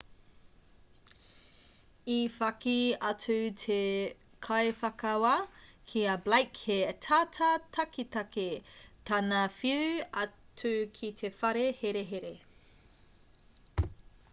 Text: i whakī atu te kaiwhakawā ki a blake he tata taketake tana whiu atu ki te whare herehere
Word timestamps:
i 2.13 2.15
whakī 2.37 2.73
atu 3.09 3.35
te 3.63 3.77
kaiwhakawā 4.47 5.33
ki 5.93 6.03
a 6.15 6.17
blake 6.25 6.63
he 6.71 6.79
tata 7.09 7.51
taketake 7.79 8.47
tana 9.13 9.43
whiu 9.61 9.95
atu 10.27 10.73
ki 10.99 11.15
te 11.23 11.35
whare 11.43 11.69
herehere 11.85 12.33